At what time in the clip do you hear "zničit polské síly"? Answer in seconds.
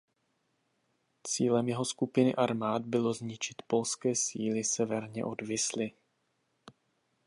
3.13-4.63